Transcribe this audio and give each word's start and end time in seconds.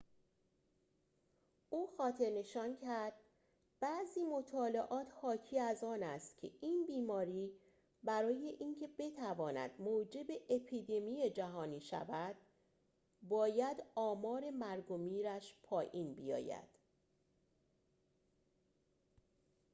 او 1.69 1.87
خاطرنشان 1.97 2.75
کرد 2.77 3.13
بعضی 3.79 4.23
مطالعات 4.23 5.07
حاکی 5.21 5.59
از 5.59 5.83
آن 5.83 6.03
است 6.03 6.37
که 6.37 6.51
این 6.61 6.85
بیماری 6.85 7.51
برای 8.03 8.57
اینکه 8.59 8.89
بتواند 8.99 9.71
موجب 9.79 10.25
اپیدمی 10.49 11.29
جهانی 11.29 11.81
شود 11.81 12.35
باید 13.21 13.83
آمار 13.95 14.49
مرگ 14.49 14.91
و 14.91 14.97
میرش 14.97 15.55
پایین 15.63 16.15
بیاید 16.15 16.79